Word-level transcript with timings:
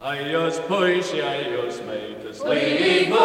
Ajos 0.00 0.56
puiši, 0.64 1.18
ajos 1.20 1.82
meitas, 1.84 2.38
Līgo, 2.48 3.20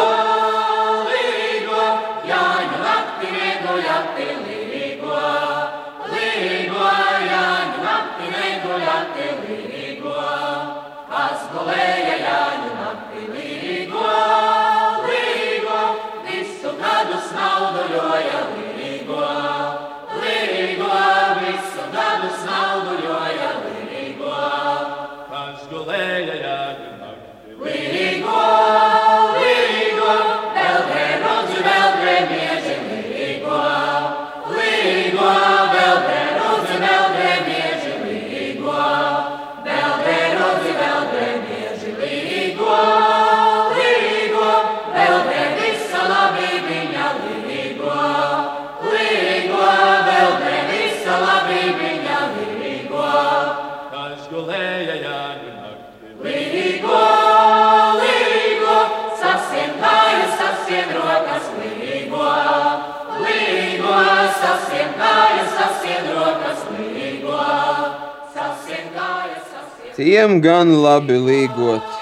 Tiem 70.06 70.36
gan 70.38 70.68
labi 70.84 71.16
līgot, 71.18 71.94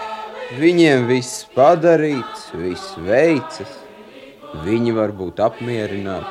viņiem 0.61 1.07
viss 1.09 1.47
padarīts, 1.55 2.51
viss 2.53 2.99
veicas, 3.01 3.79
viņi 4.61 4.93
var 4.93 5.15
būt 5.17 5.41
apmierināti. 5.41 6.29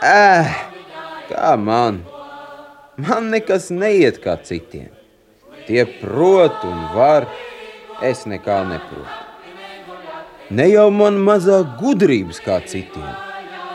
Ē, 0.00 0.46
kā 1.28 1.50
man? 1.60 1.98
Man 2.96 3.28
nekas 3.34 3.68
neiet 3.68 4.22
kā 4.24 4.38
citiem. 4.48 4.88
Tie 5.68 5.84
prot 5.98 6.64
un 6.64 6.80
var, 6.96 7.28
es 8.00 8.24
nekā 8.24 8.62
neprotu. 8.72 9.20
Ne 10.56 10.70
jau 10.72 10.88
man 10.88 11.20
mazāk 11.28 11.76
gudrības 11.84 12.40
kā 12.40 12.62
citiem, 12.64 13.12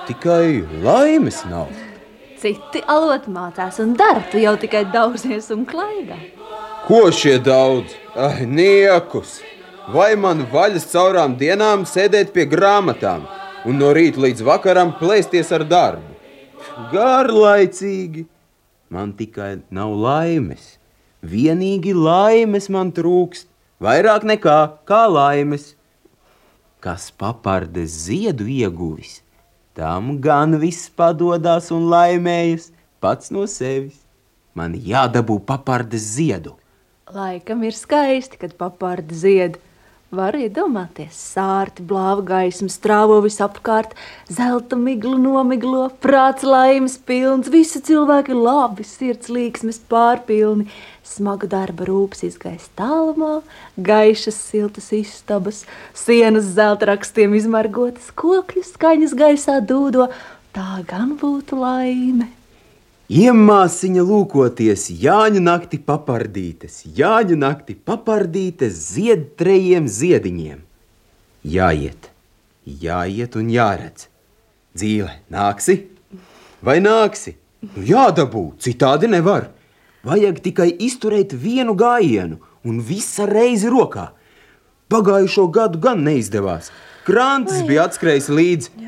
tikai 0.09 0.66
laimes 0.82 1.46
nav. 1.46 1.70
Citi 2.42 2.82
alot 2.90 3.30
mācās 3.30 3.78
un 3.86 3.94
dara, 3.94 4.26
tu 4.34 4.42
jau 4.42 4.58
tikai 4.58 4.88
daudzies 4.90 5.54
un 5.54 5.70
klaidā. 5.70 6.18
Ko 6.92 7.06
šie 7.16 7.38
daudz? 7.39 7.94
Ai, 8.20 8.44
niekus! 8.44 9.38
Vai 9.95 10.09
man 10.20 10.42
vaļas 10.52 10.89
caurām 10.92 11.38
dienām 11.39 11.86
sēdēt 11.88 12.34
pie 12.36 12.44
grāmatām 12.52 13.23
un 13.64 13.80
no 13.80 13.94
rīta 13.95 14.20
līdz 14.20 14.44
vakaram 14.44 14.92
plēsties 15.00 15.53
ar 15.56 15.64
darbu? 15.72 16.12
Garlaicīgi! 16.92 18.25
Man 18.92 19.16
tikai 19.16 19.62
nav 19.72 19.95
laimes. 20.03 20.67
Vienīgi 21.23 21.95
laimes 21.95 22.67
man 22.67 22.92
trūkst, 22.92 23.47
vairāk 23.80 24.28
nekā 24.28 24.59
kā 24.84 25.06
laimes. 25.08 25.78
Kas 26.84 27.08
papardes 27.16 28.02
ziedu 28.09 28.52
ieguvis, 28.52 29.22
tam 29.80 30.17
gan 30.19 30.59
viss 30.59 30.92
padodas 30.92 31.72
un 31.72 31.88
laimējas 31.88 32.74
pats 33.00 33.31
no 33.31 33.47
sevis. 33.47 34.01
Man 34.51 34.75
jādabū 34.75 35.40
papardes 35.40 36.18
ziedu. 36.19 36.59
Laikam 37.12 37.66
ir 37.68 37.76
skaisti, 37.76 38.38
kad 38.40 38.54
papārdi 38.56 39.18
zied. 39.18 39.58
Var 40.16 40.36
iedomāties, 40.36 41.16
sārti, 41.16 41.84
blāva 41.88 42.24
gaisma, 42.28 42.68
strāvo 42.72 43.18
visapkārt, 43.24 43.94
zelta 44.32 44.76
miglu 44.80 45.18
nomiglo, 45.20 45.86
prāts 46.04 46.44
laimes 46.48 46.98
pilns, 47.08 47.48
visi 47.52 47.80
cilvēki 47.88 48.36
labi, 48.36 48.84
sirds 48.88 49.32
līksmes 49.32 49.80
pārpilni, 49.92 50.68
smagu 51.08 51.48
darba 51.52 51.88
rūpes 51.88 52.26
izgaisa 52.28 52.68
tālumā, 52.80 53.38
gaišas 53.80 54.40
siltas 54.52 54.92
istabas, 54.96 55.64
sienas 55.96 56.52
zelta 56.60 56.92
rakstiem 56.92 57.40
izmargotas, 57.40 58.12
kokļu 58.12 58.68
skaņas 58.68 59.16
gaisā 59.16 59.62
dūdo, 59.64 60.12
tā 60.56 60.84
gan 60.92 61.16
būtu 61.20 61.60
laime. 61.60 62.32
Iemāsiņa 63.12 64.04
lūkoties, 64.08 64.86
Jāņa 65.04 65.42
nakti 65.44 65.82
papardītes, 65.84 66.78
Jāņa 66.96 67.36
nakti 67.42 67.74
papardītes 67.76 68.78
zied 68.94 69.34
trejiem 69.36 69.90
ziediņiem. 69.92 70.62
Jāiet, 71.44 72.08
jāiet 72.64 73.36
un 73.36 73.50
jāredz. 73.52 74.06
Dzīve, 74.80 75.10
nāksi? 75.34 75.76
Vai 76.64 76.78
nāksi? 76.80 77.34
Nu, 77.66 77.84
Jādabū, 77.84 78.46
citādi 78.64 79.10
nevar. 79.12 79.50
Vajag 80.08 80.40
tikai 80.46 80.70
izturēt 80.80 81.36
vienu 81.36 81.76
gājienu 81.76 82.40
un 82.64 82.80
visa 82.80 83.28
reizi 83.28 83.68
rokā. 83.74 84.14
Pagājušo 84.88 85.50
gadu 85.52 85.82
gan 85.84 86.06
neizdevās. 86.08 86.72
Krantis 87.04 87.60
bija 87.68 87.90
atskrējis 87.90 88.32
līdzi. 88.32 88.88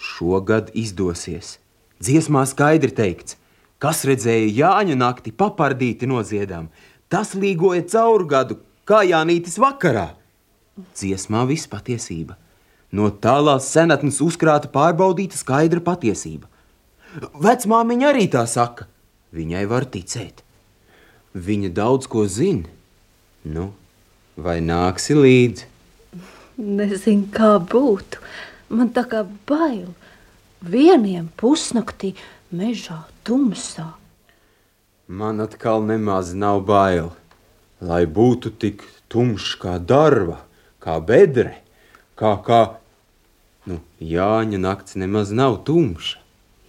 Šogad 0.00 0.72
izdosies. 0.72 1.58
Dziesmā 2.00 2.46
skaidri 2.48 2.94
teikts, 2.96 3.36
kas 3.80 4.04
redzēja 4.08 4.52
Jāņa 4.60 4.96
nakti 5.00 5.32
papardīti 5.32 6.08
noziedām, 6.10 6.68
tas 7.08 7.32
līgoja 7.34 7.86
caur 7.88 8.26
gadu, 8.28 8.60
kā 8.84 9.02
Jānītis 9.08 9.58
vakarā. 9.60 10.10
Dziesmā 10.96 11.46
viss 11.48 11.68
patiesība. 11.70 12.36
No 12.92 13.10
tālās 13.10 13.68
senatnes 13.70 14.20
uzkrāta 14.24 14.70
pārbaudīta 14.72 15.38
skaidra 15.38 15.82
patiesība. 15.84 16.48
Vecmāmiņa 17.42 18.08
arī 18.10 18.26
tā 18.30 18.44
saka. 18.50 18.86
Viņai 19.34 19.64
var 19.70 19.86
ticēt. 19.86 20.42
Viņa 21.34 21.70
daudz 21.74 22.08
ko 22.10 22.24
zina. 22.26 22.66
Nu, 23.46 23.70
vai 24.36 24.58
nāksi 24.64 25.14
līdzi? 25.14 25.68
Nezinu, 26.60 27.30
kā 27.32 27.54
būtu. 27.62 28.20
Man 28.74 28.90
tā 28.94 29.06
kā 29.10 29.22
bail. 29.48 29.94
Vieniem 30.60 31.30
pusnaktī 31.40 32.12
mežā 32.50 33.04
tumsā. 33.24 33.94
Man 35.06 35.40
atkal 35.40 35.82
nemaz 35.86 36.34
nav 36.34 36.64
bail. 36.66 37.12
Lai 37.80 38.04
būtu 38.06 38.52
tik 38.60 38.82
tumšs 39.08 39.54
kā 39.62 39.78
darba, 39.78 40.42
kā 40.82 40.98
bedre, 41.00 41.56
kā, 42.18 42.36
kā... 42.44 42.60
Nu, 43.66 43.80
Jāņa 44.00 44.60
nakts 44.60 44.98
nemaz 45.00 45.32
nav 45.32 45.62
tumša. 45.64 46.18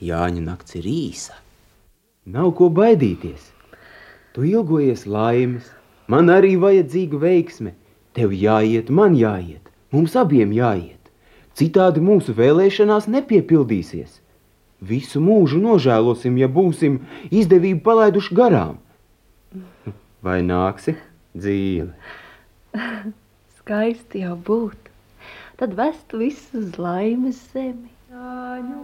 Jāņa 0.02 0.46
nakts 0.46 0.78
ir 0.80 0.88
īsa. 0.88 1.36
Nav 2.26 2.54
ko 2.58 2.70
baidīties. 2.70 3.52
Tu 4.34 4.48
ilgojies 4.54 5.04
laimes, 5.10 5.68
man 6.08 6.32
arī 6.32 6.56
vajadzīga 6.62 7.20
veiksme. 7.20 7.76
Tev 8.16 8.32
jāiet, 8.36 8.90
man 8.90 9.16
jāiet, 9.16 9.72
mums 9.92 10.16
abiem 10.20 10.52
jāiet. 10.56 11.00
Citādi 11.56 12.04
mūsu 12.04 12.36
vēlēšanās 12.36 13.10
nepiepildīsies. 13.12 14.21
Visu 14.82 15.22
mūžu 15.22 15.60
nožēlosim, 15.62 16.40
ja 16.42 16.48
būsim 16.50 17.00
izdevību 17.30 17.84
palaiduši 17.86 18.38
garām. 18.38 18.80
Vai 20.26 20.40
nāksi 20.46 20.96
dzīve? 21.38 21.92
Skaisti 23.60 24.24
jau 24.26 24.36
būtu. 24.50 24.90
Tad 25.62 25.78
vestu 25.78 26.24
visus 26.24 26.58
uz 26.58 26.80
laimes 26.82 27.38
zemi. 27.54 27.92
Jāņu 28.10 28.80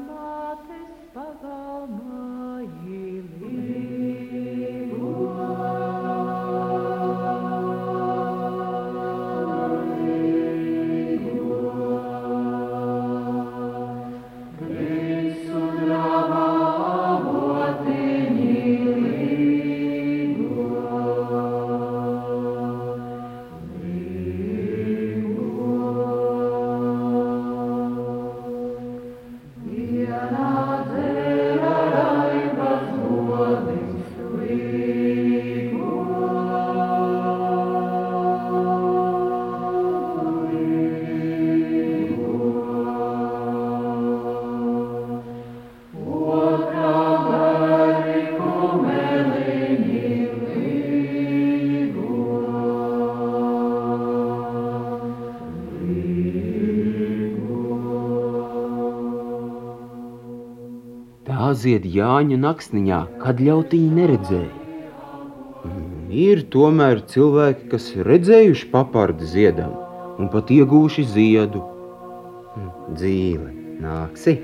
jāzied 61.68 61.86
Jāņa 61.92 62.38
naktsniņā, 62.40 63.00
kad 63.20 63.40
ļautiņi 63.44 63.90
neredzēja. 63.92 64.54
Mm, 65.66 66.08
Ir 66.10 66.44
tomēr 66.48 67.02
cilvēki, 67.04 67.68
kas 67.70 67.92
redzējuši 68.08 68.70
papardi 68.72 69.26
ziedam 69.28 69.74
un 70.18 70.30
pat 70.32 70.48
iegūši 70.50 71.04
ziedu. 71.04 71.60
Mm, 72.56 72.96
Dzīve 72.96 73.52
nāksi. 73.84 74.38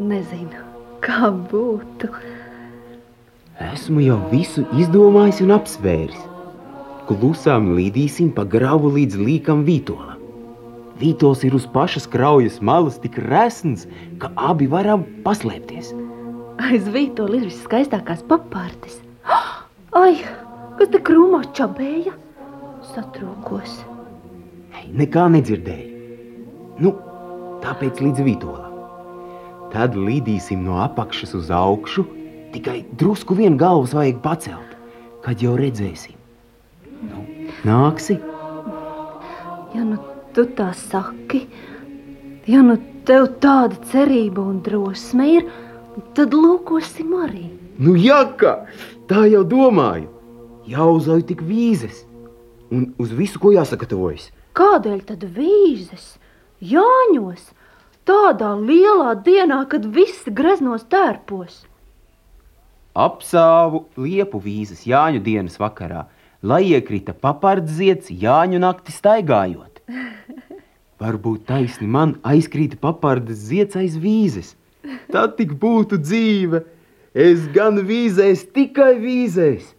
Nezinu, 0.00 0.64
kā 1.00 1.30
būtu. 1.30 2.10
Esmu 3.60 4.00
jau 4.02 4.18
visu 4.32 4.66
izdomājis 4.74 5.40
un 5.44 5.54
apsvēris. 5.54 6.26
Klusām 7.06 7.76
līdīsim 7.76 8.34
pa 8.34 8.44
gravu 8.44 8.90
līdz 8.96 9.18
līkam 9.20 9.62
vītolam. 9.64 10.18
Vītols 10.98 11.44
ir 11.46 11.54
uz 11.54 11.66
pašas 11.66 12.06
kraujas 12.10 12.60
malas 12.60 12.98
tik 12.98 13.16
resns, 13.30 13.86
ka 14.18 14.32
abi 14.36 14.66
varam 14.66 15.06
paslēpties. 15.24 15.94
Aiz 16.60 16.88
vītola 16.92 17.38
ir 17.38 17.46
viskaistākās 17.48 18.24
papārtes. 18.28 18.98
Ai, 19.96 20.20
kas 20.78 20.90
te 20.92 21.00
krūmā 21.02 21.42
čabēja? 21.56 22.12
Satrūkos. 22.90 23.80
Nekā 24.96 25.26
nedzirdēju. 25.34 25.88
Nu, 26.82 26.94
tāpēc 27.64 28.00
līdz 28.02 28.24
vītolam. 28.26 28.78
Tad 29.70 29.94
lidīsim 29.94 30.64
no 30.66 30.80
apakšas 30.82 31.36
uz 31.38 31.52
augšu. 31.54 32.06
Tikai 32.50 32.80
drusku 32.98 33.36
vienu 33.38 33.60
galvas 33.60 33.94
vajag 33.94 34.18
pacelt, 34.24 34.74
kad 35.22 35.42
jau 35.44 35.54
redzēsim. 35.60 36.16
Nu, 37.06 37.22
nāksi, 37.64 38.18
Ja 39.70 39.84
nu 39.86 40.00
tu 40.34 40.42
tā 40.58 40.72
saki, 40.74 41.44
ja 42.50 42.58
nu 42.66 42.74
tev 43.06 43.28
tāda 43.42 43.76
cerība 43.92 44.42
un 44.42 44.56
drosme 44.66 45.26
ir, 45.36 45.44
tad 45.46 45.69
lūkosim 46.34 47.14
arī. 47.24 47.46
nu 47.78 47.96
jaka, 47.96 48.66
tā 49.08 49.26
jau 49.30 49.44
domāju. 49.44 50.08
Jāuzauj 50.70 51.24
tik 51.26 51.40
vīzes, 51.42 52.04
un 52.70 52.92
uz 52.98 53.10
visu, 53.16 53.40
ko 53.42 53.50
jāsagatavojas. 53.50 54.28
Kādēļ 54.54 55.00
tad 55.08 55.24
vīzes? 55.34 56.18
Jāņos, 56.60 57.50
tādā 58.04 58.52
lielā 58.58 59.14
dienā, 59.24 59.64
kad 59.70 59.86
visi 59.86 60.30
greznos 60.30 60.84
tērpos. 60.92 61.64
Apsāvu 62.94 63.86
liepu 63.96 64.40
vīzes 64.42 64.84
Jāņu 64.86 65.22
dienas 65.24 65.56
vakarā, 65.62 66.04
lai 66.42 66.64
iekrita 66.74 67.14
papardziets 67.14 68.10
Jāņu 68.10 68.60
nakti 68.60 68.92
staigājot. 68.92 69.80
Varbūt 71.00 71.46
taisni 71.48 71.88
man 71.88 72.18
aizkrīt 72.26 72.76
papardes 72.82 73.46
zieds 73.48 73.78
aiz 73.80 73.96
vīzes. 73.96 74.52
Tad 75.12 75.36
tik 75.38 75.56
būtu 75.60 75.98
dzīve. 76.00 76.62
Es 77.10 77.48
gan 77.54 77.80
vīzēs, 77.86 78.46
tikai 78.54 78.94
vīzēs. 79.02 79.72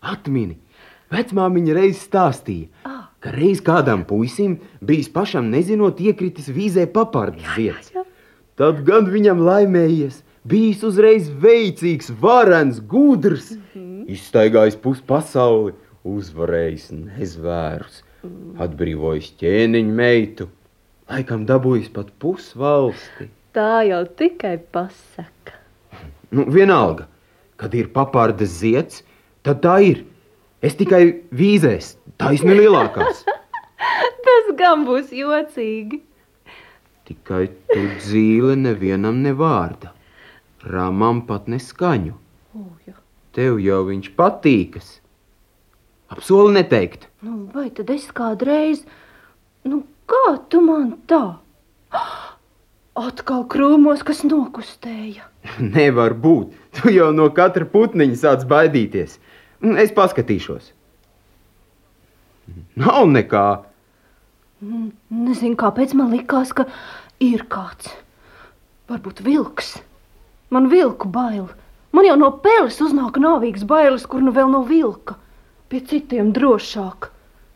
Atmini, 0.00 0.56
vecmāmiņa 1.12 1.74
reiz 1.76 2.00
stāstīja, 2.00 2.70
ka 3.20 3.32
reiz 3.34 3.60
kādam 3.64 4.06
puisim 4.08 4.56
bijis 4.80 5.10
pašam 5.12 5.50
nezinot 5.52 6.00
iekritis 6.00 6.48
vīzē 6.48 6.86
papardes 6.94 7.44
zieds. 7.56 7.92
Tad 8.56 8.80
gan 8.86 9.08
viņam 9.12 9.42
laimējies, 9.44 10.22
bijis 10.48 10.84
uzreiz 10.88 11.28
veicīgs, 11.42 12.08
varens, 12.22 12.80
gudrs, 12.80 13.52
izstaigājis 14.08 14.78
pusi 14.80 15.04
pasauli, 15.08 15.74
uzvarējis 16.08 16.88
nezvērus, 16.96 18.00
atbrīvojis 18.60 19.34
ķēniņu 19.40 19.98
meitu, 20.00 20.48
laikam 21.12 21.44
dabūjis 21.48 21.92
pat 21.92 22.08
pusvalsti. 22.20 23.28
Tā 23.56 23.82
jau 23.82 24.04
tikai 24.18 24.58
pasaka. 24.72 25.56
Nu, 26.30 26.44
vienalga, 26.46 27.08
kad 27.58 27.74
ir 27.74 27.88
papardes 27.90 28.52
zieds, 28.60 29.00
tad 29.42 29.58
tā 29.64 29.80
ir. 29.82 30.04
Es 30.62 30.76
tikai 30.78 31.02
vīzēs, 31.34 31.96
taisni 32.20 32.54
lielākās. 32.54 33.24
Tas 34.26 34.52
gan 34.60 34.84
būs 34.86 35.10
jocīgi. 35.16 35.98
Tikai 37.10 37.48
tu 37.72 37.82
dzīve 37.96 38.54
nevienam 38.60 39.18
nevārda. 39.24 39.90
Rāmam 40.62 41.24
pat 41.26 41.50
neskaņu. 41.50 42.14
Uju. 42.54 42.94
Tev 43.34 43.58
jau 43.64 43.82
viņš 43.88 44.12
patīkas. 44.14 44.98
Apsoli 46.14 46.54
neteikt. 46.60 47.08
Nu, 47.26 47.48
vai 47.54 47.66
tad 47.74 47.90
es 47.90 48.06
kādreiz, 48.14 48.84
nu, 49.66 49.82
kā 50.10 50.36
tu 50.52 50.62
man 50.62 50.92
tā? 51.10 51.40
Atkal 52.98 53.44
krūmos, 53.46 54.02
kas 54.06 54.24
nokustēja. 54.26 55.28
Nevar 55.76 56.14
būt. 56.18 56.56
Tu 56.76 56.94
jau 56.96 57.10
no 57.14 57.28
katra 57.34 57.66
putniņa 57.68 58.18
sāc 58.18 58.46
baidīties. 58.50 59.18
Es 59.78 59.92
paskatīšos. 59.94 60.72
Nav 62.80 63.04
nekā. 63.12 63.46
Nezinu, 64.60 65.56
kāpēc 65.60 65.94
man 65.96 66.10
likās, 66.12 66.52
ka 66.56 66.66
ir 67.22 67.46
kāds. 67.52 67.92
Varbūt 68.90 69.22
vilks. 69.22 69.76
Man 70.50 70.66
vilku 70.72 71.08
bail. 71.08 71.46
Man 71.94 72.06
jau 72.06 72.16
no 72.18 72.32
pēles 72.42 72.80
uznāk 72.82 73.20
nāvīgs 73.22 73.62
bailes, 73.66 74.06
kur 74.06 74.22
nu 74.24 74.34
vēl 74.34 74.50
no 74.50 74.64
vilka. 74.66 75.16
Pie 75.70 75.80
citiem 75.86 76.32
drošāk. 76.34 77.10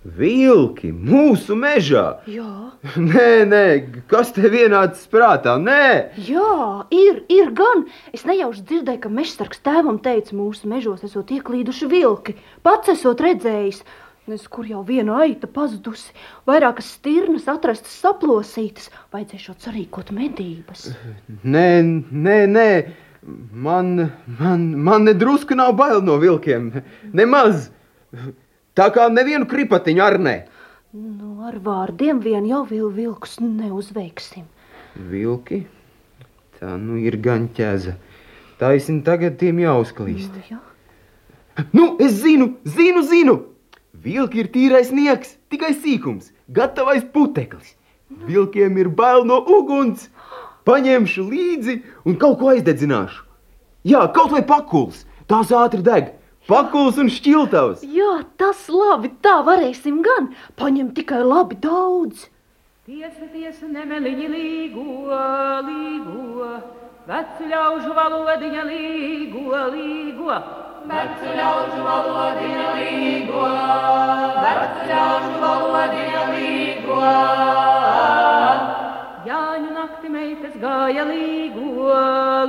Vilki 0.04 0.90
mūsu 0.92 1.56
mežā. 1.56 2.20
Jā, 2.28 2.64
Nē, 3.00 3.28
nē, 3.48 3.64
kas 4.10 4.34
te 4.36 4.48
vienāds 4.52 5.06
prātā? 5.08 5.54
Nē, 5.60 6.12
Jā 6.28 6.84
ir, 6.92 7.22
ir 7.32 7.52
gan. 7.56 7.86
Es 8.12 8.26
nejauši 8.28 8.64
dzirdēju, 8.68 9.00
ka 9.06 9.12
mežsargs 9.12 9.62
tēvam 9.64 9.96
teica, 10.04 10.36
mūsu 10.36 10.68
mežos 10.68 11.04
esot 11.06 11.32
ieklīduši 11.32 11.88
vilki. 11.88 12.36
Pats 12.66 12.92
esot 12.92 13.22
redzējis, 13.24 13.80
nes 14.28 14.44
kur 14.52 14.68
jau 14.68 14.82
viena 14.84 15.22
aita 15.24 15.48
pazudusi, 15.48 16.12
vairākas 16.48 16.92
stirnas 16.98 17.48
atrastas 17.48 17.96
saplosītas, 18.04 18.90
vajadzēšot 19.16 19.64
sarīkot 19.64 20.12
medības. 20.16 20.90
nē, 21.44 21.68
nē, 22.12 22.38
nē. 22.52 22.68
Man, 23.24 24.10
man, 24.36 24.64
man 24.84 25.06
nedrusku 25.08 25.56
nav 25.56 25.72
bail 25.80 26.04
no 26.04 26.18
vilkiem. 26.20 26.74
Nemaz. 27.16 27.70
Tā 28.74 28.88
kā 28.94 29.06
nevienu 29.12 29.46
kripatiņu 29.46 30.02
ar 30.02 30.18
ne. 30.18 30.34
Nu, 30.94 31.36
ar 31.46 31.58
vārdiem 31.62 32.20
vien 32.22 32.46
jau 32.46 32.64
vil 32.66 32.90
vilkus 32.94 33.38
neuzveiksim. 33.42 34.44
Vilki? 35.10 35.64
Tā 36.58 36.76
nu 36.78 36.98
ir 37.02 37.18
gan 37.22 37.48
ķēza. 37.54 37.96
Taisni 38.58 39.02
tagad 39.06 39.38
tiem 39.40 39.58
jāuzklīst. 39.62 40.34
Nu, 40.34 40.44
jā. 40.50 40.60
Nu, 41.74 41.88
es 42.02 42.18
zinu, 42.22 42.54
zinu, 42.66 43.02
zinu! 43.06 43.34
Vilki 44.04 44.42
ir 44.42 44.50
tīrais 44.54 44.90
nieks, 44.94 45.36
tikai 45.50 45.70
sīkums, 45.74 46.32
gatavais 46.50 47.06
puteklis. 47.14 47.76
Vilkiem 48.26 48.78
ir 48.82 48.90
bail 48.90 49.22
no 49.26 49.38
uguns. 49.58 50.08
Paņemšu 50.66 51.24
līdzi 51.28 51.78
un 52.08 52.18
kaut 52.20 52.38
ko 52.40 52.50
aizdedzināšu. 52.54 53.22
Jā, 53.84 54.06
kaut 54.16 54.32
vai 54.32 54.42
pakuls, 54.48 55.04
tās 55.28 55.52
ātri 55.52 55.84
deg. 55.84 56.14
Pakuls 56.48 56.98
un 57.00 57.08
šķiltavs. 57.08 57.80
jā, 57.88 58.12
tas 58.36 58.66
labi, 58.68 59.08
tā 59.24 59.38
varēsim 59.46 60.02
gan. 60.04 60.34
Paņem 60.60 60.92
tikai 60.96 61.22
labi 61.24 61.56
daudz. 61.56 62.28
Tiesa, 62.84 63.24
tiesa, 63.32 63.64
nemeliņi 63.64 64.26
līgo, 64.28 65.08
līgo, 65.64 66.50
vecu 67.08 67.48
ļaužu 67.48 67.94
valodiņa 67.96 68.66
līgo, 68.68 69.64
līgo. 69.72 70.36
Vecu 70.84 71.30
ļaužu 71.32 71.80
valodiņa 71.80 72.72
līgo, 72.76 73.44
vecu 74.44 74.88
ļaužu 74.90 75.38
valodiņa 75.40 76.24
līgo. 76.34 76.98
Jāņu 79.30 79.70
nakti 79.78 80.12
meitas 80.12 80.58
gāja 80.60 81.06
līgo, 81.08 81.88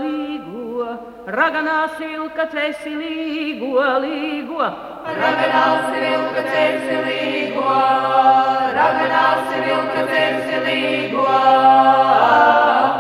līgo, 0.04 0.90
raganās 1.26 1.98
vilka 2.00 2.46
cesi 2.52 2.94
līgo, 2.96 3.82
līgo. 4.04 4.62
Raganās 5.06 5.88
vilka 5.94 6.44
cesi 6.46 6.98
līgo, 7.06 7.74
raganās 8.78 9.50
vilka 9.66 10.06
cesi 10.12 10.60
līgo. 10.68 11.26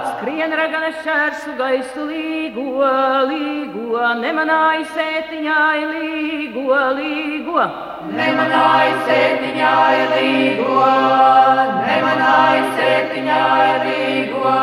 Skrien 0.10 0.54
raganas 0.58 1.02
šērsu 1.06 1.56
gaisu 1.60 2.06
līgo, 2.10 2.86
līgo, 3.30 4.02
nemanāja 4.22 4.86
sētiņai 4.96 5.86
līgo, 5.94 6.82
līgo. 6.98 7.68
Nemanāja 8.06 8.98
sētiņai 9.06 10.02
līgo, 10.16 10.82
nemanāja 11.86 12.66
sētiņai 12.80 13.72
līgo. 13.86 14.56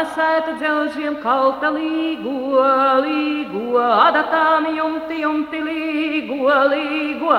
Mana 0.00 0.12
sēta 0.16 0.52
dzelžiem 0.56 1.16
kalta 1.20 1.68
līgo, 1.74 2.60
līgo, 3.04 3.80
adatām 3.84 4.64
jumti, 4.72 5.18
jumti 5.20 5.58
līgo, 5.60 6.46
līgo. 6.72 7.34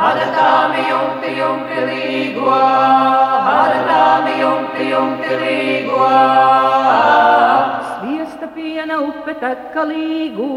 Adatām 0.00 0.72
jumti, 0.80 1.32
jumti 1.36 1.82
līgo, 1.90 2.54
adatām 3.50 4.30
jumti, 4.32 4.86
jumti 4.94 5.36
līgo. 5.42 6.08
Sviesta 7.90 8.48
lope 8.94 9.34
teka 9.42 9.84
līgo, 9.92 10.48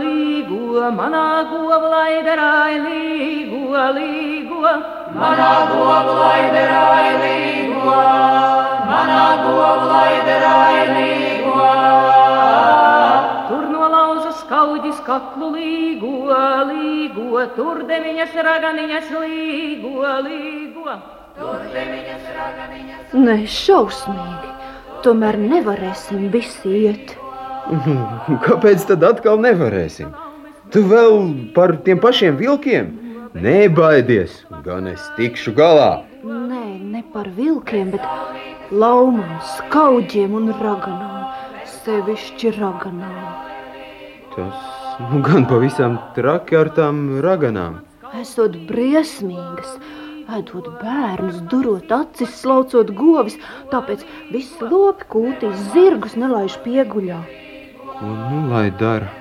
līgo, 0.00 0.80
manā 0.96 1.26
govlaiderāja 1.52 2.80
līgo, 2.86 3.84
līgo. 4.00 4.64
Manā 5.20 5.52
govlaiderāja 5.74 7.14
līgo, 7.26 8.00
manā 8.96 9.24
govlaiderāja 9.44 10.84
līgo. 10.92 11.66
Tur 13.50 13.66
no 13.72 13.90
lauza 13.92 14.32
skaudis 14.40 15.02
kaklu 15.06 15.52
līgo, 15.56 16.14
līgo, 16.70 17.44
tur 17.58 17.84
deviņas 17.90 18.36
raganiņas 18.48 19.12
līgo, 19.20 20.16
līgo. 20.26 20.96
Nē, 23.16 23.36
šausmīgi. 23.52 24.52
Tomēr 25.04 25.36
nevarēsim 25.38 26.30
visi 26.32 26.72
iet. 26.86 27.12
Kāpēc 28.46 28.86
tad 28.88 29.04
atkal 29.04 29.42
nevarēsim? 29.44 30.14
Tu 30.72 30.82
vēl 30.88 31.18
par 31.54 31.76
tiem 31.86 32.00
pašiem 32.02 32.38
vilkiem? 32.40 32.94
Nebaidies, 33.36 34.38
gan 34.64 34.88
es 34.88 35.02
tikšu 35.18 35.52
galā. 35.58 35.90
Nē, 36.24 36.62
ne 36.80 37.02
par 37.12 37.28
vilkiem, 37.36 37.92
bet 37.92 38.06
laumām, 38.70 39.36
skaudžiem 39.56 40.34
un 40.36 40.50
raganām. 40.60 41.26
Sevišķi 41.86 42.50
raganām. 42.56 43.26
Tas 44.34 45.00
nu, 45.10 45.20
gan 45.22 45.46
pavisam 45.50 45.98
traki 46.16 46.58
ar 46.58 46.70
tām 46.76 47.04
raganām. 47.24 47.78
Esot 48.20 48.56
briesmīgas, 48.68 49.76
ēdot 50.36 50.66
bērnus, 50.80 51.42
durot 51.50 51.92
acis, 51.94 52.32
slaucot 52.40 52.90
govis, 52.98 53.38
tāpēc 53.72 54.02
viss 54.32 54.62
lopi 54.62 55.06
kūtīs 55.12 55.68
zirgus 55.74 56.16
nelaiž 56.18 56.58
pieguļā. 56.64 57.20
Un, 58.00 58.16
nu, 58.30 58.42
lai 58.50 58.68
dara. 58.80 59.12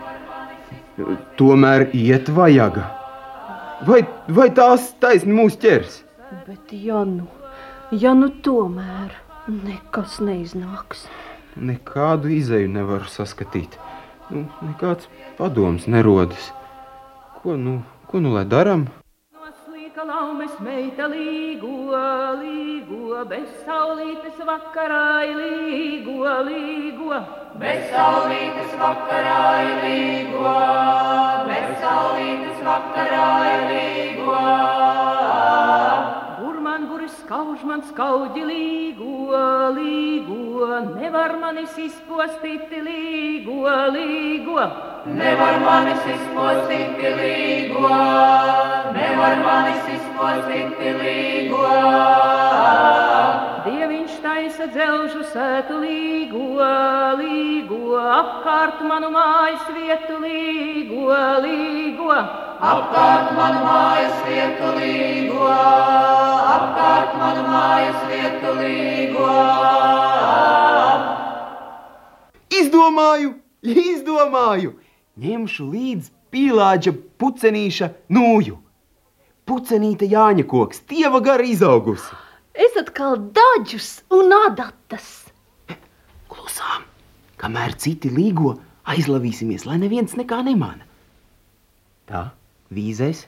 Tomēr 1.40 1.90
iet 1.96 2.32
vajaga. 2.32 2.88
Vai, 3.86 4.02
vai 4.32 4.48
tās 4.56 4.94
taisni 5.04 5.36
mūs 5.36 5.60
ķers? 5.60 6.00
Bet 6.48 6.72
ja 6.72 7.04
nu, 7.08 7.28
ja 7.92 8.16
nu 8.18 8.32
tomēr 8.44 9.25
nekas 9.48 10.20
neiznāks. 10.24 11.06
Nekādu 11.56 12.32
izēju 12.34 12.70
nevaru 12.74 13.08
saskatīt. 13.10 13.78
Nu, 14.30 14.46
nekāds 14.66 15.08
padoms 15.38 15.86
nerodas. 15.88 16.52
Ko 17.42 17.56
nu, 17.60 17.80
ko 18.10 18.22
nu 18.24 18.34
lai 18.36 18.46
darām? 18.50 18.88
Laumes 20.06 20.54
meita 20.62 21.08
līgo, 21.10 21.98
līgo, 22.38 23.24
bez 23.26 23.48
saulītes 23.66 24.38
vakarā 24.46 25.26
līgo, 25.34 26.30
līgo. 26.46 27.18
Bez 27.58 27.90
saulītes 27.90 28.78
vakarā 28.78 29.42
līgo, 29.82 30.54
bez 31.50 31.74
saulītes 31.82 32.62
vakarā 32.70 33.28
līgo. 33.72 34.40
Skauž 37.26 37.64
man 37.66 37.80
skaudži 37.82 38.44
līgo, 38.46 39.34
līgo, 39.74 40.68
nevar 40.94 41.32
manis 41.42 41.74
izpostīt 41.82 42.70
līgo, 42.86 43.64
līgo. 43.96 44.60
Nevar 45.10 45.58
manis 45.64 46.06
izpostīt 46.14 47.02
līgo, 47.18 47.90
nevar 49.00 49.42
manis 49.42 49.90
izpostīt 49.96 50.78
līgo. 51.02 51.66
Dieviņš 53.66 54.22
taisa 54.30 54.70
dzelžu 54.78 55.26
sētu 55.34 55.82
līgo, 55.82 56.74
līgo, 57.26 57.86
apkārt 58.22 58.86
manu 58.86 59.16
mājas 59.18 59.66
vietu 59.74 60.22
līgo, 60.22 61.10
līgo. 61.42 62.26
Apkārt 62.56 63.34
manu 63.36 63.64
mājas 63.66 64.20
vietu 64.24 64.70
līgo, 64.78 65.48
apkārt 66.56 67.18
manu 67.20 67.42
mājas 67.50 67.98
vietu 68.08 68.54
līgo. 68.62 69.26
Izdomāju, 72.56 73.34
izdomāju! 73.62 74.72
Ņemšu 75.20 75.68
līdzi 75.74 76.14
pīlāģa 76.32 76.96
pucenīša 77.20 77.92
nūju. 78.16 78.56
Pucenīte 79.46 80.08
Jāņa 80.12 80.48
koks, 80.48 80.80
tieva 80.88 81.20
gara 81.24 81.44
izaugusi. 81.44 82.16
Es 82.56 82.80
atkal 82.80 83.20
daļus 83.36 83.90
un 84.16 84.32
adatas. 84.48 85.12
Klusām, 86.32 86.88
kamēr 87.36 87.76
citi 87.76 88.10
līgo, 88.16 88.56
aizlavīsimies, 88.88 89.68
lai 89.68 89.78
neviens 89.84 90.16
nekā 90.16 90.40
nemana. 90.48 90.88
Tā, 92.06 92.30
vīzēs, 92.76 93.26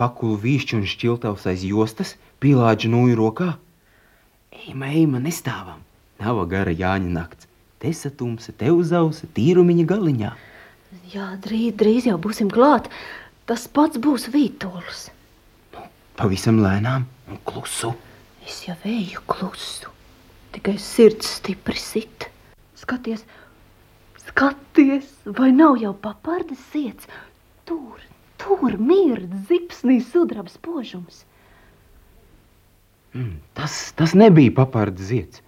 pakulu 0.00 0.38
vīšķi 0.44 0.78
un 0.78 0.86
šķiltavs 0.90 1.48
aiz 1.50 1.64
jostas, 1.66 2.14
pīlāģa 2.42 2.90
nūju 2.92 3.18
rokā. 3.18 3.50
Eima, 4.64 4.92
eima, 4.92 5.20
nestāvam, 5.22 5.82
nav 6.20 6.44
gara 6.50 6.72
Jāņa 6.72 7.12
nakts. 7.16 7.48
Te 7.82 7.90
satumsa, 7.92 8.54
te 8.56 8.70
uzausa, 8.72 9.28
tīrumiņa 9.36 9.84
galiņā. 9.90 10.30
Jā, 11.12 11.26
drīz, 11.44 11.74
drīz 11.80 12.06
jau 12.08 12.16
būsim 12.22 12.48
klāt. 12.52 12.88
Tas 13.44 13.66
pats 13.68 14.00
būs 14.00 14.30
vītols. 14.32 15.08
Pavisam 16.16 16.62
lēnām 16.64 17.04
un 17.28 17.40
klusu. 17.44 17.90
Es 18.46 18.62
jau 18.64 18.76
eju 18.88 19.20
klusu, 19.28 19.90
tikai 20.54 20.76
sirds 20.80 21.28
stipri 21.40 21.76
sit. 21.80 22.28
Skaties, 22.80 23.24
skaties, 24.26 25.10
vai 25.24 25.50
nav 25.52 25.76
jau 25.80 25.92
papardes 26.06 26.60
zieds? 26.72 27.08
Tur, 27.68 28.00
tur 28.44 28.76
mird 28.78 29.32
zipsnī 29.48 30.00
sudrabs 30.04 30.58
požums. 30.60 31.24
Mm, 33.14 33.40
tas, 33.56 33.92
tas 33.96 34.14
nebija 34.14 34.52
papardes 34.54 35.08
zieds. 35.08 35.42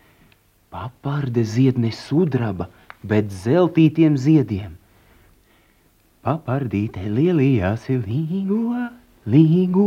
Paparde 0.71 1.45
zied 1.45 1.79
ne 1.83 1.93
sudraba, 1.95 2.69
bet 3.03 3.31
zeltītiem 3.45 4.17
ziediem. 4.21 4.77
Papardīte 6.27 7.05
lielījās 7.07 7.87
līgo, 7.91 8.89
līgo, 9.31 9.87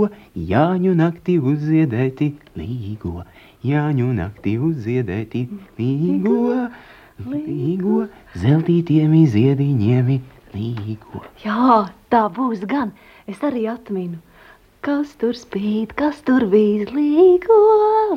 Jāņu 0.52 0.94
naktī 0.96 1.36
uzziedēti 1.52 2.30
līgo, 2.56 3.26
Jāņu 3.68 4.08
naktī 4.16 4.56
uzziedēti 4.70 5.46
līgo, 5.80 6.40
līgo, 7.28 8.02
zeltītiem 8.46 9.16
ziediņiem 9.36 10.14
līgo. 10.14 10.39
Jā, 11.44 11.86
tā 12.10 12.24
būs 12.34 12.66
gan. 12.70 12.92
Es 13.30 13.44
arī 13.46 13.68
atminu. 13.72 14.20
Kas 14.80 15.10
tur 15.20 15.36
spīd, 15.36 15.92
kas 16.00 16.22
tur 16.24 16.46
bija 16.48 16.86
līgo, 16.96 17.56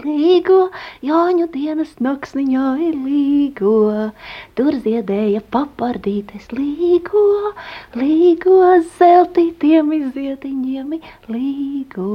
līgo, 0.04 0.58
Jāņu 1.02 1.48
dienas 1.50 1.96
naksniņā 2.06 2.66
ir 2.86 2.98
līgo. 3.02 3.72
Tur 4.54 4.78
ziedēja 4.84 5.42
papardītes 5.56 6.46
līgo, 6.54 7.24
līgo, 7.98 8.60
zeltītiem 9.00 9.90
izziediņiem 9.98 10.94
līgo. 11.34 12.12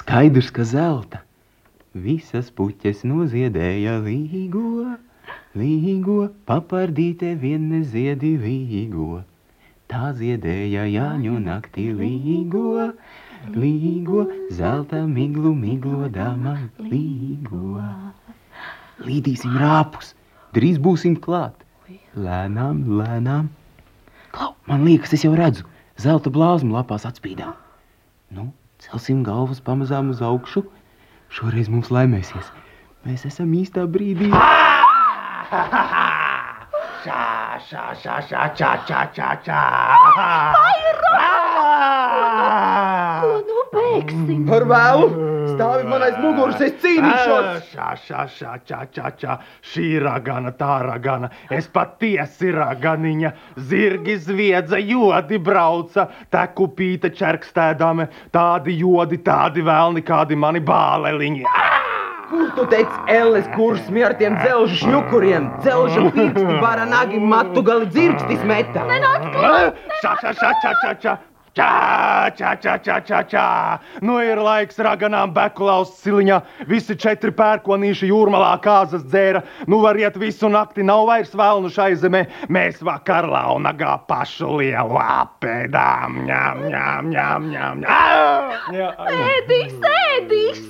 Skaidrs, 0.00 0.50
ka 0.50 0.66
zelta 0.66 1.22
visas 1.94 2.50
puķes 2.50 3.06
noziedēja 3.06 4.00
līgo, 4.02 4.96
līgo, 5.58 6.30
papardīte 6.48 7.34
vien 7.40 7.68
neziedi 7.72 8.36
līgo. 8.40 9.22
Tā 9.92 10.12
ziedēja 10.16 10.86
Jāņu 10.88 11.38
naktī 11.44 11.90
līgo, 11.92 12.92
līgo, 13.52 14.24
zelta 14.56 15.02
miglu, 15.08 15.52
miglo 15.54 16.08
dāmā 16.12 16.54
līgo. 16.78 17.82
Līdīsim 19.02 19.58
rāpus, 19.60 20.14
drīz 20.56 20.80
būsim 20.80 21.18
klāt. 21.20 21.58
Lēnām, 22.16 22.84
lēnām. 23.00 23.50
Klau, 24.32 24.54
man 24.68 24.84
liekas, 24.88 25.12
es 25.16 25.26
jau 25.26 25.34
redzu, 25.36 25.66
zelta 26.00 26.32
blāzmu 26.32 26.76
lapās 26.78 27.04
atspīdā. 27.08 27.52
Nu, 28.32 28.48
celsim 28.80 29.20
galvas 29.28 29.60
pamazām 29.64 30.12
uz 30.14 30.24
augšu. 30.24 30.64
Šoreiz 31.32 31.68
mums 31.72 31.92
laimēsies. 31.92 32.52
Mēs 33.04 33.26
esam 33.28 33.52
īstā 33.56 33.84
brīdī. 33.90 34.30
Šā, 35.52 35.60
šā, 37.68 37.82
šā, 38.00 38.12
šā, 38.24 38.44
šā, 38.56 38.68
šā, 38.88 39.00
šā, 39.12 39.32
šā. 39.44 39.58
Ko 43.20 43.32
nu 43.50 43.64
beigsim? 43.74 44.46
Par 44.48 44.64
vēlu! 44.70 45.10
Stāvi 45.50 45.84
man 45.90 46.06
aiz 46.06 46.16
muguras, 46.22 46.56
es 46.64 46.72
cīnīšos! 46.80 47.68
Šā, 47.68 47.90
šā, 48.06 48.24
šā, 48.38 48.54
šā, 48.64 48.80
šā, 48.96 49.12
šā. 49.20 49.36
Šī 49.74 49.90
ragana, 50.00 50.54
tā 50.56 50.80
ragana. 50.86 51.28
Es 51.52 51.68
patiesi 51.68 52.56
raganiņa. 52.56 53.36
Zirgi 53.68 54.16
zviedza, 54.24 54.80
jodi 54.80 55.36
brauca, 55.36 56.08
tekupīte 56.32 57.12
čerkstēdame. 57.20 58.08
Tādi 58.32 58.80
jodi, 58.80 59.20
tādi 59.20 59.68
vēlni, 59.68 60.00
kādi 60.00 60.40
mani 60.48 60.64
bāleliņi. 60.64 61.81
Kur 62.32 62.48
tu 62.56 62.64
teici, 62.64 62.96
Elles 63.12 63.48
kursmi 63.52 64.00
ar 64.06 64.14
tiem 64.16 64.38
dzelžu 64.40 64.78
šņukuriem? 64.80 65.50
Dzelžu 65.60 66.06
pirksti, 66.14 66.54
vara 66.62 66.86
nagi, 66.88 67.20
matu 67.20 67.60
gali 67.66 67.90
dzirkstis 67.92 68.40
metā. 68.48 68.86
Čā, 70.00 70.14
čā, 70.22 70.32
čā, 70.40 70.54
čā, 70.62 70.72
čā, 70.80 70.94
čā. 71.02 71.14
Čā, 71.52 72.32
čā, 72.32 72.54
čā, 72.56 72.78
čā, 72.80 72.94
čā, 73.04 73.18
čā. 73.28 73.46
Nu 74.00 74.14
ir 74.24 74.38
laiks 74.40 74.78
raganām 74.80 75.34
bekulaus 75.36 75.90
siliņā. 76.00 76.38
Visi 76.64 76.94
četri 76.96 77.28
pērkonīši 77.36 78.08
jūrmalā 78.08 78.54
kāzas 78.64 79.02
dzēra. 79.04 79.42
Nu 79.68 79.82
var 79.82 80.00
iet 80.00 80.16
visu 80.16 80.48
nakti, 80.48 80.80
nav 80.80 81.04
vairs 81.10 81.34
vēlnu 81.36 81.68
šai 81.74 81.90
zemē. 82.00 82.22
Mēs 82.48 82.80
vakar 82.80 83.28
launagā 83.28 83.98
pašu 84.08 84.48
lielu 84.62 84.96
apēdām. 85.04 86.22
Ņām, 86.30 86.62
ņām, 86.72 87.10
ņām, 87.12 87.50
ņām. 87.52 87.84
Ēdīs, 89.12 89.76
ēdīs! 89.92 90.62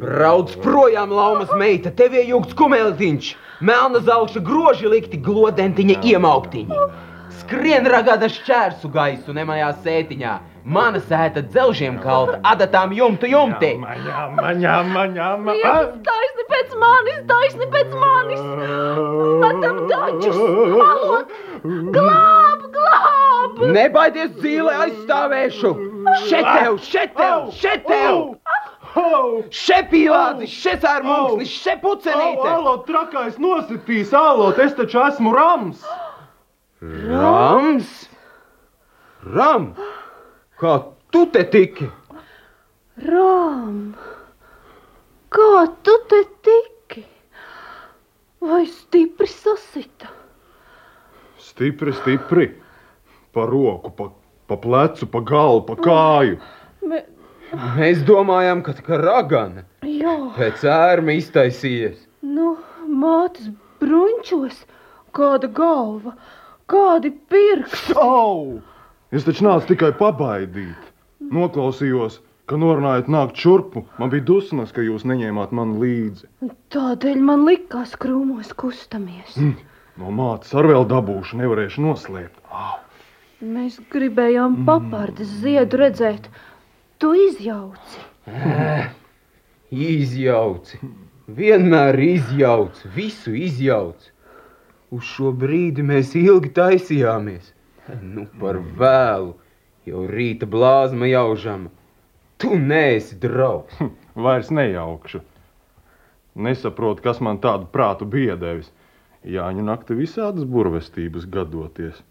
Brauc 0.00 0.54
projām, 0.64 1.12
laumas 1.12 1.52
meita, 1.60 1.92
tev 1.92 2.16
iejūgts 2.16 2.56
kumeltiņš. 2.56 3.34
Melna 3.60 4.00
zelša 4.08 4.40
groži 4.48 4.88
likti 4.96 5.20
glodentiņa 5.20 6.00
iemauktiņi. 6.08 6.80
Skrien 7.46 7.86
ragāda 7.86 8.26
šķērsu 8.26 8.88
gaisu 8.90 9.30
nemajā 9.36 9.68
sētiņā. 9.84 10.30
Mana 10.66 10.98
sēta 10.98 11.44
dzelžiem 11.46 12.00
kalta, 12.02 12.40
adatām 12.50 12.90
jumtu 12.96 13.28
jumti. 13.30 13.68
Ņām, 13.78 14.40
ņām, 14.58 14.88
ņām. 15.14 15.44
Jēzus, 15.54 16.00
taisni 16.08 16.46
pēc 16.48 16.72
manis, 16.80 17.20
taisni 17.28 17.68
pēc 17.70 17.92
manis! 18.00 18.42
Metam 19.44 19.78
dačus! 19.92 20.40
Malot! 20.72 21.30
Glāb, 21.94 22.64
glāb! 22.74 23.62
Nebaidies 23.76 24.32
dzīvē 24.40 24.74
aizstāvēšu! 24.88 25.72
Šeit 26.24 26.50
tev, 26.50 26.80
šeit 26.88 27.14
tev, 27.20 27.46
šeit 27.60 27.86
tev! 27.86 28.18
Šeit 29.54 29.92
pīlādzi, 29.94 30.50
ar 30.88 31.06
mums, 31.06 31.54
šeit 31.62 31.78
pucenīte! 31.84 32.50
Alo, 32.56 32.80
trakais 32.90 33.38
nositīs, 33.38 34.10
alo, 34.18 34.50
es 34.66 34.74
taču 34.74 35.04
esmu 35.06 35.36
rams. 35.36 35.86
Rams! 36.82 38.08
Ram! 39.24 39.70
Kā 40.60 40.74
tu 41.12 41.24
te 41.32 41.42
tiki? 41.52 41.88
Rām! 43.06 43.94
Kā 45.32 45.64
tu 45.84 45.94
te 46.10 46.20
tiki? 46.46 47.02
Vai 48.44 48.66
stipri 48.70 49.26
sasita? 49.28 50.12
Stipri, 51.40 51.92
stipri. 51.96 52.46
Pa 53.32 53.44
roku, 53.48 53.90
pa, 53.96 54.10
pa 54.48 54.56
plecu, 54.60 55.08
pa 55.12 55.20
galvu, 55.20 55.64
pa 55.68 55.76
kāju. 55.80 56.38
Me, 56.86 57.02
Mēs 57.76 58.00
domājām, 58.04 58.60
ka 58.66 58.72
tā 58.74 58.96
ragana 58.98 59.62
jā, 59.86 60.14
pēc 60.36 60.64
ērma 60.66 61.14
iztaisījies. 61.14 62.00
nu, 62.26 62.56
mātes 62.90 63.46
brunčos, 63.80 64.64
kāda 65.14 65.46
galva, 65.54 66.16
kādi 66.70 67.12
pirksti. 67.30 67.96
Au! 68.00 68.60
Es 69.14 69.26
taču 69.26 69.46
nācu 69.46 69.70
tikai 69.72 69.92
pabaidīt. 69.98 70.88
Noklausījos, 71.32 72.20
ka 72.50 72.58
norunājat 72.60 73.10
nākt 73.10 73.38
šurpu. 73.42 73.84
Man 74.00 74.10
bija 74.12 74.26
dusmas, 74.28 74.72
ka 74.74 74.84
jūs 74.84 75.06
neņēmāt 75.08 75.54
mani 75.56 75.78
līdzi. 75.82 76.30
Tādēļ 76.74 77.22
man 77.28 77.46
likās 77.48 77.94
krūmos 78.00 78.52
kustamies. 78.58 79.38
No 79.96 80.10
mātes 80.12 80.52
ar 80.58 80.68
vēl 80.68 80.84
dabūšu, 80.90 81.38
nevarēšu 81.40 81.86
noslēpt. 81.86 82.42
Au! 82.50 82.76
Mēs 83.36 83.74
gribējām 83.92 84.62
papardes 84.64 85.28
ziedu 85.42 85.76
redzēt. 85.82 86.30
Tu 86.96 87.10
izjauci. 87.26 88.04
Izjauci, 89.86 90.78
vienmēr 91.36 91.98
izjauci, 92.00 92.88
visu 92.94 93.34
izjauci. 93.36 94.12
Uz 94.94 95.06
šo 95.16 95.32
brīdi 95.34 95.82
mēs 95.82 96.14
ilgi 96.18 96.52
taisījāmies. 96.54 97.50
Nu, 98.02 98.26
par 98.40 98.58
vēlu, 98.78 99.34
jau 99.86 100.04
rīta 100.10 100.46
blāzma 100.50 101.08
jaužama. 101.10 101.72
Tu 102.38 102.58
neesi 102.58 103.16
draugs. 103.18 103.78
Vairs 104.26 104.50
nejaukšu. 104.54 105.22
Nesaprotu, 106.36 107.02
kas 107.02 107.20
man 107.24 107.40
tādu 107.42 107.68
prātu 107.72 108.06
bija 108.08 108.36
devis. 108.40 108.70
Jāņa 109.26 109.64
nakti 109.66 109.96
visādas 109.98 110.46
burvestības 110.46 111.26
gadoties. 111.32 112.02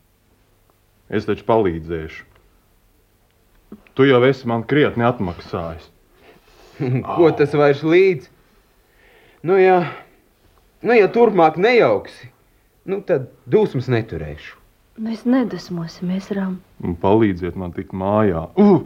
Es 1.08 1.28
taču 1.30 1.46
palīdzēšu. 1.48 2.24
Tu 3.96 4.08
jau 4.10 4.20
esi 4.28 4.48
man 4.50 4.66
krietni 4.68 5.06
atmaksājis. 5.08 5.88
Ko 7.16 7.30
tas 7.38 7.54
vairs 7.56 7.84
līdz? 7.86 8.32
Nu, 9.46 9.56
ja, 9.62 9.78
nu, 10.82 10.96
ja 10.98 11.08
turpmāk 11.14 11.60
nejauksi, 11.62 12.32
nu, 12.86 13.02
tad 13.02 13.30
dusmas 13.50 13.90
neturēšu. 13.92 14.62
Mēs 15.06 15.26
nedusmosimies. 15.28 16.30
Un 16.36 16.96
palīdziet 17.02 17.58
man 17.60 17.74
tikt 17.76 17.92
mājā. 17.92 18.46
Uh! 18.56 18.86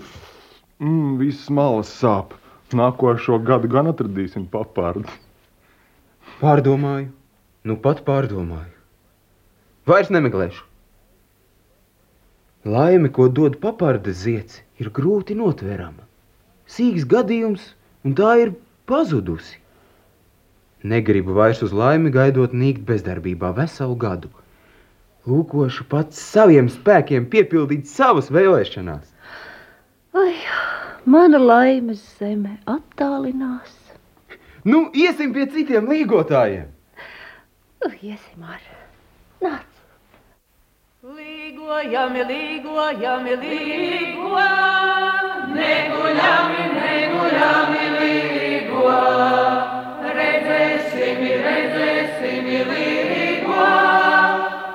Mm, 0.79 1.17
Viss 1.19 1.49
malas 1.53 1.91
sāp. 2.01 2.33
Nākošo 2.73 3.37
gadu 3.45 3.69
gan 3.69 3.89
atradīsim 3.91 4.45
papārdu. 4.49 5.09
Pārdomāju, 6.39 7.09
nu 7.65 7.75
pat 7.85 8.03
pārdomāju. 8.07 8.75
Vairs 9.89 10.11
nemeklēšu. 10.13 10.65
Laime, 12.69 13.09
ko 13.15 13.27
dod 13.39 13.57
paparda 13.63 14.13
zieds, 14.13 14.61
ir 14.81 14.91
grūti 14.93 15.35
notverama. 15.39 16.05
Sīgs 16.69 17.07
gadījums, 17.09 17.63
un 18.05 18.15
tā 18.19 18.33
ir 18.43 18.53
pazudusi. 18.89 19.57
Negribu 20.83 21.33
vairs 21.35 21.59
uz 21.65 21.73
laimi 21.75 22.11
gaidot 22.11 22.53
nīkt 22.55 22.85
bezdarbībā 22.87 23.51
veselu 23.57 23.95
gadu. 23.99 24.29
Lūkošu 25.27 25.83
pats 25.91 26.21
saviem 26.23 26.69
spēkiem 26.71 27.25
piepildīt 27.33 27.89
savas 27.91 28.29
vēlēšanās. 28.31 29.09
Ai, 30.15 30.35
mana 31.05 31.41
laimes 31.43 31.99
zeme 32.19 32.55
attālinās. 32.65 33.75
Nu, 34.63 34.87
iesim 34.95 35.33
pie 35.35 35.45
citiem 35.51 35.91
līgotājiem! 35.91 36.71
Nu, 37.83 37.91
Iesim 38.03 38.43
ar. 38.43 38.63
Nāc! 39.43 39.67
Līgojami, 41.03 42.25
līgojami, 42.31 43.37
līgo, 43.43 44.43
neguļami, 45.55 46.67
neguļami, 46.75 47.87
līgo. 47.99 49.58
Redzēsim, 51.59 52.45
redzēsim, 52.47 52.69
līgo, 52.69 53.63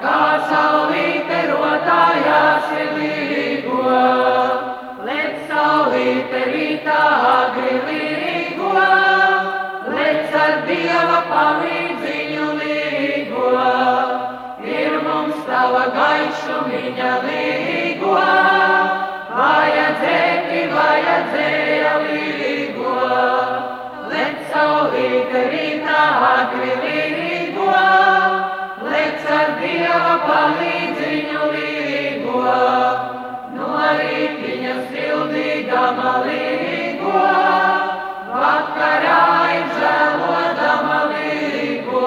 kā 0.02 0.18
saulīte 0.50 1.38
rotājās 1.48 2.66
līgo. 2.96 3.78
Lec 5.06 5.38
saulīte 5.48 6.42
rītā 6.50 6.98
agri 7.30 7.78
līgo, 7.88 8.72
lec 9.94 10.36
ar 10.42 10.60
dieva 10.68 11.20
palīdziņu 11.30 12.48
līgo. 12.60 13.52
Ir 14.74 14.98
mums 15.06 15.40
tava 15.48 15.86
gaišumiņa 15.96 17.14
līgo, 17.24 18.18
vajadzēti, 19.38 20.66
vajadzēja 20.74 21.96
līgo. 22.04 22.98
Lec 24.12 24.44
saulīte 24.52 25.48
rītā 25.48 25.73
dieva 29.94 30.14
palīdziņu 30.26 31.42
līgo. 31.54 32.38
No 33.54 33.66
rītiņa 33.98 34.74
sildīdama 34.90 36.14
līgo, 36.26 37.20
vakarā 38.30 39.20
ir 39.54 39.68
žēlodama 39.78 40.98
līgo. 41.12 42.02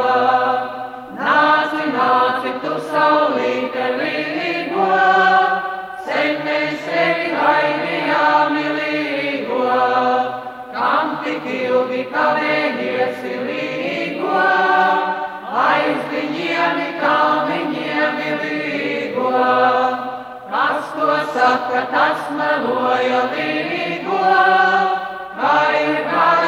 Nāci, 1.21 1.86
nāci, 1.95 2.54
tu 2.65 2.73
saulīte 2.89 3.88
līgo, 4.02 4.89
sen 6.10 6.43
mēs 6.47 6.84
tevi 6.89 7.32
gaidījām 7.38 8.60
līgo. 8.82 9.63
Kam 10.76 11.15
tik 11.23 11.47
ilgi 11.56 12.04
kavējies 12.12 13.23
līgo, 13.47 14.43
aiz 15.67 16.04
viņiem 16.12 16.84
kalniņiem 17.02 17.57
līgo. 18.42 19.32
Kas 20.52 20.92
to 20.96 21.08
saka, 21.36 21.86
tas 21.94 22.28
meloja 22.40 23.24
līgo, 23.36 24.22
kā 25.40 25.56
ir 25.84 26.04
gara 26.12 26.46